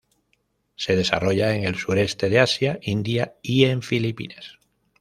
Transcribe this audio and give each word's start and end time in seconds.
Se 0.77 0.95
desarrolla 0.95 1.53
en 1.53 1.63
el 1.63 1.75
sureste 1.75 2.27
de 2.27 2.39
Asia, 2.39 2.79
India 2.81 3.35
y 3.43 3.65
en 3.65 3.83
Filipinas. 3.83 4.57